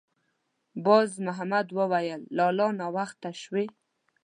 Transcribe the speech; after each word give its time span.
باز 0.85 1.09
محمد 1.25 1.67
ویې 1.75 1.87
ویل: 1.91 2.21
«لالا! 2.37 2.67
ناوخته 2.79 3.29
شوې.» 3.41 3.65